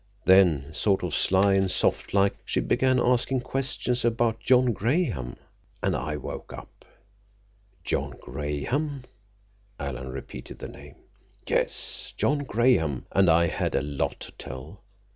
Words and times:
Then, 0.25 0.73
sort 0.73 1.03
of 1.03 1.13
sly 1.13 1.53
and 1.53 1.69
soft 1.69 2.11
like, 2.11 2.35
she 2.43 2.59
began 2.59 2.99
asking 2.99 3.41
questions 3.41 4.03
about 4.03 4.39
John 4.39 4.73
Graham—and 4.73 5.95
I 5.95 6.17
woke 6.17 6.51
up." 6.53 6.85
"John 7.83 8.15
Graham!" 8.19 9.03
Alan 9.79 10.09
repeated 10.09 10.57
the 10.57 10.69
name. 10.69 10.95
"Yes, 11.45 12.15
John 12.17 12.39
Graham. 12.39 13.05
And 13.11 13.29
I 13.29 13.45
had 13.45 13.75
a 13.75 13.83
lot 13.83 14.19
to 14.21 14.31
tell. 14.31 14.81